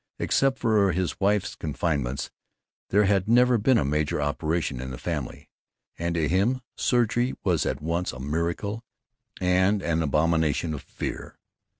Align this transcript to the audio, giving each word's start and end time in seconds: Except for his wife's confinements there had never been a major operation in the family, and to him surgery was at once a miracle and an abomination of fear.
Except 0.17 0.57
for 0.57 0.93
his 0.93 1.19
wife's 1.19 1.53
confinements 1.53 2.31
there 2.89 3.03
had 3.03 3.27
never 3.29 3.59
been 3.59 3.77
a 3.77 3.85
major 3.85 4.19
operation 4.19 4.81
in 4.81 4.89
the 4.89 4.97
family, 4.97 5.47
and 5.95 6.15
to 6.15 6.27
him 6.27 6.61
surgery 6.75 7.35
was 7.43 7.67
at 7.67 7.81
once 7.83 8.11
a 8.11 8.19
miracle 8.19 8.83
and 9.39 9.83
an 9.83 10.01
abomination 10.01 10.73
of 10.73 10.81
fear. 10.81 11.37